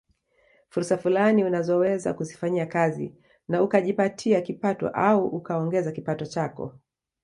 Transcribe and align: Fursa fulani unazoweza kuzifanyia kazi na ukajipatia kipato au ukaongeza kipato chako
Fursa 0.69 0.97
fulani 0.97 1.43
unazoweza 1.43 2.13
kuzifanyia 2.13 2.65
kazi 2.65 3.15
na 3.47 3.63
ukajipatia 3.63 4.41
kipato 4.41 4.89
au 4.89 5.27
ukaongeza 5.27 5.91
kipato 5.91 6.25
chako 6.25 6.73